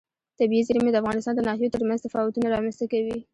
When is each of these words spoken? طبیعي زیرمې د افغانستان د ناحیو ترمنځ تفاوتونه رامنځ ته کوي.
طبیعي 0.39 0.63
زیرمې 0.67 0.91
د 0.91 0.97
افغانستان 1.01 1.33
د 1.35 1.41
ناحیو 1.47 1.73
ترمنځ 1.75 1.99
تفاوتونه 2.01 2.47
رامنځ 2.53 2.75
ته 2.79 2.85
کوي. 2.91 3.17